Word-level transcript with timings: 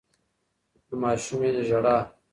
د 0.87 0.89
ماشومې 1.01 1.49
ژړا 1.67 1.97